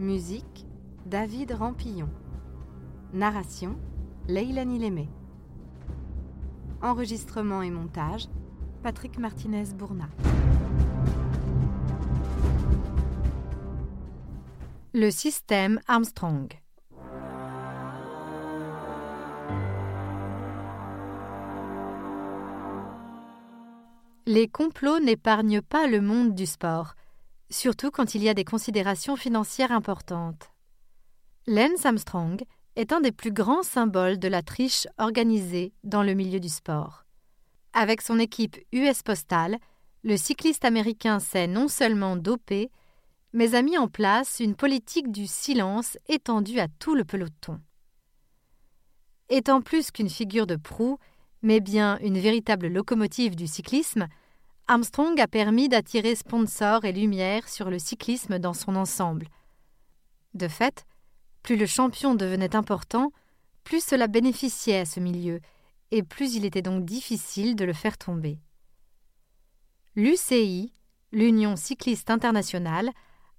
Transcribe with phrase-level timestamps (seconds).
[0.00, 0.66] Musique
[1.06, 2.08] David Rampillon.
[3.12, 3.76] Narration
[4.26, 5.08] Leilani Lémé.
[6.82, 8.26] Enregistrement et montage
[8.82, 10.08] Patrick Martinez-Bourna.
[14.94, 16.52] Le système Armstrong.
[24.26, 26.96] Les complots n'épargnent pas le monde du sport,
[27.50, 30.50] surtout quand il y a des considérations financières importantes.
[31.46, 32.42] Lance Armstrong
[32.76, 37.04] est un des plus grands symboles de la triche organisée dans le milieu du sport.
[37.72, 39.58] Avec son équipe US Postal,
[40.02, 42.70] le cycliste américain s'est non seulement dopé,
[43.32, 47.60] mais a mis en place une politique du silence étendue à tout le peloton.
[49.28, 50.98] Étant plus qu'une figure de proue,
[51.42, 54.06] mais bien une véritable locomotive du cyclisme,
[54.66, 59.28] Armstrong a permis d'attirer sponsors et lumière sur le cyclisme dans son ensemble.
[60.32, 60.86] De fait,
[61.42, 63.12] plus le champion devenait important,
[63.62, 65.40] plus cela bénéficiait à ce milieu,
[65.90, 68.38] et plus il était donc difficile de le faire tomber.
[69.96, 70.72] L'UCI,
[71.12, 72.90] l'Union cycliste internationale,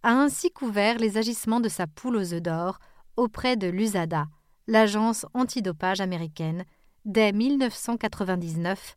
[0.04, 2.78] a ainsi couvert les agissements de sa poule aux œufs d'or
[3.18, 4.28] auprès de l'USADA,
[4.68, 6.66] l'agence antidopage américaine,
[7.06, 8.96] dès 1999,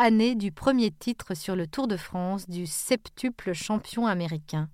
[0.00, 4.70] année du premier titre sur le Tour de France du septuple champion américain.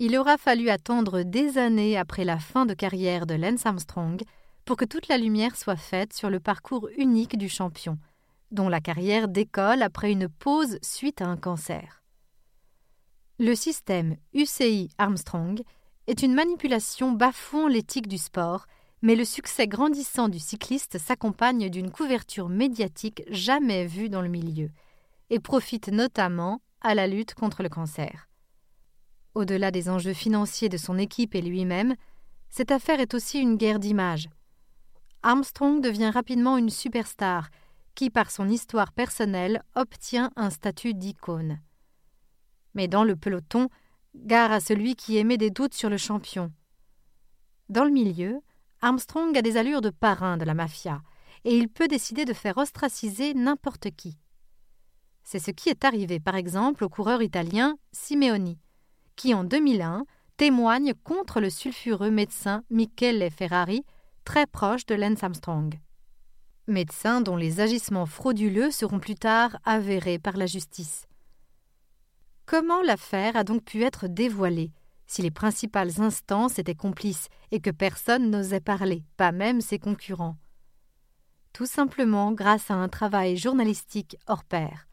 [0.00, 4.20] Il aura fallu attendre des années après la fin de carrière de Lance Armstrong
[4.64, 7.98] pour que toute la lumière soit faite sur le parcours unique du champion,
[8.50, 12.02] dont la carrière décolle après une pause suite à un cancer.
[13.38, 15.62] Le système UCI Armstrong
[16.08, 18.66] est une manipulation bafouant l'éthique du sport
[19.02, 24.70] mais le succès grandissant du cycliste s'accompagne d'une couverture médiatique jamais vue dans le milieu,
[25.30, 28.28] et profite notamment à la lutte contre le cancer.
[29.34, 31.94] Au-delà des enjeux financiers de son équipe et lui-même,
[32.50, 34.28] cette affaire est aussi une guerre d'image.
[35.22, 37.50] Armstrong devient rapidement une superstar
[37.94, 41.60] qui, par son histoire personnelle, obtient un statut d'icône.
[42.74, 43.68] Mais dans le peloton,
[44.14, 46.52] gare à celui qui émet des doutes sur le champion.
[47.68, 48.40] Dans le milieu,
[48.80, 51.02] Armstrong a des allures de parrain de la mafia,
[51.44, 54.18] et il peut décider de faire ostraciser n'importe qui.
[55.24, 58.58] C'est ce qui est arrivé par exemple au coureur italien Simeoni,
[59.16, 60.06] qui en 2001
[60.36, 63.84] témoigne contre le sulfureux médecin Michele Ferrari,
[64.24, 65.78] très proche de Lance Armstrong.
[66.68, 71.06] Médecin dont les agissements frauduleux seront plus tard avérés par la justice.
[72.46, 74.70] Comment l'affaire a donc pu être dévoilée?
[75.08, 80.36] Si les principales instances étaient complices et que personne n'osait parler, pas même ses concurrents.
[81.52, 84.86] Tout simplement grâce à un travail journalistique hors pair.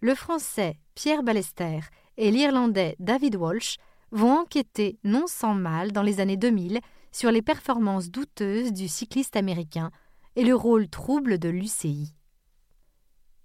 [0.00, 1.80] Le français Pierre Ballester
[2.18, 3.76] et l'irlandais David Walsh
[4.10, 6.80] vont enquêter non sans mal dans les années 2000
[7.12, 9.90] sur les performances douteuses du cycliste américain
[10.36, 12.14] et le rôle trouble de l'UCI.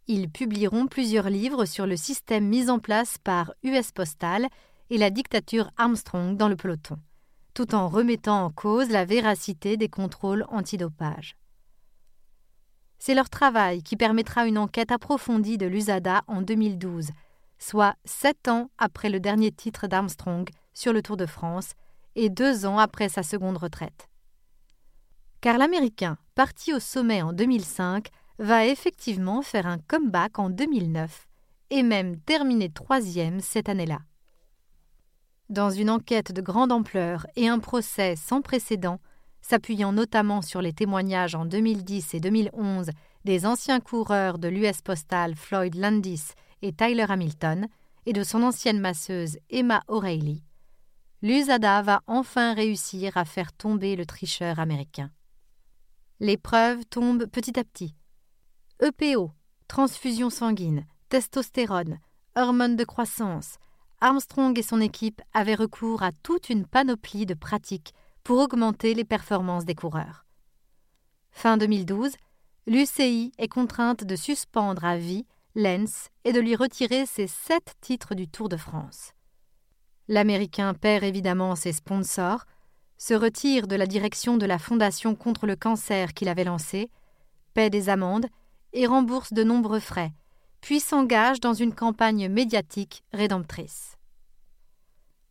[0.07, 4.47] Ils publieront plusieurs livres sur le système mis en place par US Postal
[4.89, 6.97] et la dictature Armstrong dans le peloton,
[7.53, 11.37] tout en remettant en cause la véracité des contrôles antidopage.
[12.99, 17.09] C'est leur travail qui permettra une enquête approfondie de l'USADA en 2012,
[17.59, 21.73] soit sept ans après le dernier titre d'Armstrong sur le Tour de France
[22.15, 24.09] et deux ans après sa seconde retraite.
[25.41, 28.09] Car l'Américain, parti au sommet en 2005,
[28.39, 31.27] va effectivement faire un comeback en 2009
[31.69, 33.99] et même terminer troisième cette année-là.
[35.49, 38.99] Dans une enquête de grande ampleur et un procès sans précédent,
[39.41, 42.89] s'appuyant notamment sur les témoignages en 2010 et 2011
[43.23, 46.23] des anciens coureurs de l'US Postal Floyd Landis
[46.61, 47.67] et Tyler Hamilton,
[48.05, 50.41] et de son ancienne masseuse Emma O'Reilly,
[51.21, 55.11] l'USADA va enfin réussir à faire tomber le tricheur américain.
[56.19, 57.95] Les preuves tombent petit à petit.
[58.81, 59.31] EPO,
[59.67, 61.99] transfusion sanguine, testostérone,
[62.35, 63.57] hormones de croissance,
[63.99, 69.05] Armstrong et son équipe avaient recours à toute une panoplie de pratiques pour augmenter les
[69.05, 70.25] performances des coureurs.
[71.31, 72.11] Fin 2012,
[72.67, 78.13] l'UCI est contrainte de suspendre à vie Lens et de lui retirer ses sept titres
[78.13, 79.13] du Tour de France.
[80.07, 82.45] L'Américain perd évidemment ses sponsors,
[82.99, 86.89] se retire de la direction de la Fondation contre le cancer qu'il avait lancée,
[87.55, 88.27] paie des amendes
[88.73, 90.11] et rembourse de nombreux frais,
[90.67, 93.95] puis s'engage dans une campagne médiatique rédemptrice.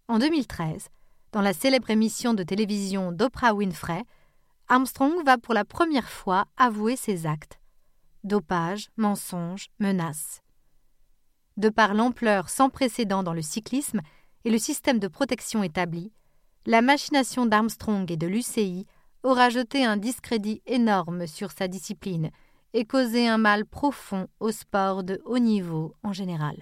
[0.08, 0.88] En 2013,
[1.32, 4.02] dans la célèbre émission de télévision d'Oprah Winfrey,
[4.68, 7.60] Armstrong va pour la première fois avouer ses actes
[8.24, 10.40] dopage, mensonges, menaces.
[11.58, 14.00] De par l'ampleur sans précédent dans le cyclisme
[14.46, 16.14] et le système de protection établi,
[16.64, 18.86] la machination d'Armstrong et de l'UCI
[19.22, 22.30] aura jeté un discrédit énorme sur sa discipline
[22.76, 26.56] et causé un mal profond au sport de haut niveau en général.